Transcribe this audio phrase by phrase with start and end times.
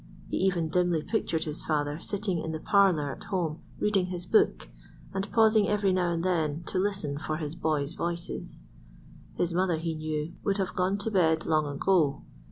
[0.29, 4.67] He even dimly pictured his father sitting in the parlour at home reading his book,
[5.13, 8.63] and pausing every now and then to listen for his boys' voices.
[9.35, 12.23] His mother, he knew, would have gone to bed long ago.